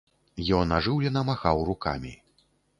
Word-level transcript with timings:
Ён 0.59 0.73
ажыўлена 0.77 1.25
махаў 1.29 1.63
рукамі. 1.71 2.19